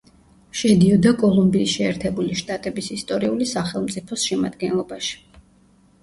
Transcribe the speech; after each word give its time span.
შედიოდა 0.59 1.09
კოლუმბიის 1.17 1.73
შეერთებული 1.73 2.37
შტატების 2.39 2.89
ისტორიული 2.95 3.47
სახელწმიფოს 3.51 4.23
შემადგენლობაში. 4.31 5.13